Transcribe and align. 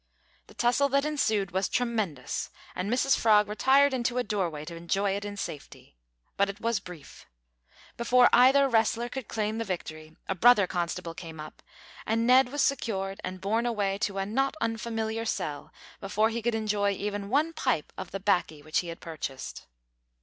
The 0.47 0.55
tussle 0.55 0.89
that 0.89 1.05
ensued 1.05 1.51
was 1.51 1.69
tremendous, 1.69 2.49
and 2.73 2.91
Mrs 2.91 3.15
Frog 3.15 3.47
retired 3.47 3.93
into 3.93 4.17
a 4.17 4.23
doorway 4.23 4.65
to 4.65 4.75
enjoy 4.75 5.11
it 5.11 5.23
in 5.23 5.37
safety. 5.37 5.95
But 6.37 6.49
it 6.49 6.59
was 6.59 6.79
brief. 6.79 7.27
Before 7.97 8.27
either 8.33 8.67
wrestler 8.67 9.09
could 9.09 9.27
claim 9.27 9.59
the 9.59 9.63
victory, 9.63 10.17
a 10.27 10.33
brother 10.33 10.65
constable 10.65 11.13
came 11.13 11.39
up, 11.39 11.61
and 12.07 12.25
Ned 12.25 12.49
was 12.51 12.63
secured 12.63 13.21
and 13.23 13.39
borne 13.41 13.67
away 13.67 13.99
to 13.99 14.17
a 14.17 14.25
not 14.25 14.57
unfamiliar 14.59 15.23
cell 15.23 15.71
before 15.99 16.29
he 16.31 16.41
could 16.41 16.55
enjoy 16.55 16.93
even 16.93 17.29
one 17.29 17.53
pipe 17.53 17.93
of 17.95 18.09
the 18.09 18.19
"baccy" 18.19 18.63
which 18.63 18.79
he 18.79 18.87
had 18.87 19.01
purchased. 19.01 19.67